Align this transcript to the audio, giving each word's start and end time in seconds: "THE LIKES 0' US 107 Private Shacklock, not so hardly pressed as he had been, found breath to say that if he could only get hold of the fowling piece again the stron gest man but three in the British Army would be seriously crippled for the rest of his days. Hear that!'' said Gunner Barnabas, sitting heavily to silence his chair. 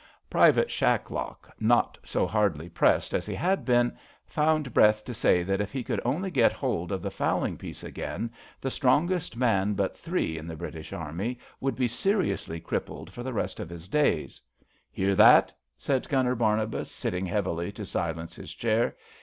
"THE 0.31 0.39
LIKES 0.39 0.45
0' 0.45 0.45
US 0.47 0.81
107 1.11 1.11
Private 1.11 1.37
Shacklock, 1.37 1.55
not 1.59 1.97
so 2.03 2.25
hardly 2.25 2.69
pressed 2.69 3.13
as 3.13 3.27
he 3.27 3.35
had 3.35 3.65
been, 3.65 3.95
found 4.25 4.73
breath 4.73 5.05
to 5.05 5.13
say 5.13 5.43
that 5.43 5.61
if 5.61 5.71
he 5.71 5.83
could 5.83 6.01
only 6.03 6.31
get 6.31 6.51
hold 6.51 6.91
of 6.91 7.03
the 7.03 7.11
fowling 7.11 7.55
piece 7.55 7.83
again 7.83 8.31
the 8.59 8.69
stron 8.71 9.07
gest 9.07 9.37
man 9.37 9.75
but 9.75 9.95
three 9.95 10.39
in 10.39 10.47
the 10.47 10.55
British 10.55 10.91
Army 10.91 11.37
would 11.59 11.75
be 11.75 11.87
seriously 11.87 12.59
crippled 12.59 13.13
for 13.13 13.21
the 13.21 13.31
rest 13.31 13.59
of 13.59 13.69
his 13.69 13.87
days. 13.87 14.41
Hear 14.91 15.13
that!'' 15.13 15.53
said 15.77 16.09
Gunner 16.09 16.33
Barnabas, 16.33 16.89
sitting 16.89 17.27
heavily 17.27 17.71
to 17.73 17.85
silence 17.85 18.35
his 18.35 18.51
chair. 18.55 18.95